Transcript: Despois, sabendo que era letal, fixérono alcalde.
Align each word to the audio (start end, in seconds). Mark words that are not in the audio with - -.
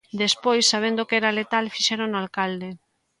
Despois, 0.23 0.69
sabendo 0.71 1.07
que 1.07 1.17
era 1.21 1.35
letal, 1.39 1.65
fixérono 1.75 2.15
alcalde. 2.23 2.69